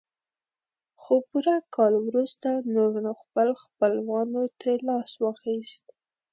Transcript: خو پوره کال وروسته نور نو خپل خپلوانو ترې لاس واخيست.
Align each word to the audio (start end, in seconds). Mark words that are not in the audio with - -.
خو 1.01 1.15
پوره 1.29 1.55
کال 1.75 1.93
وروسته 2.07 2.49
نور 2.73 2.91
نو 3.05 3.11
خپل 3.21 3.47
خپلوانو 3.63 4.41
ترې 4.59 4.75
لاس 4.87 5.11
واخيست. 5.23 5.83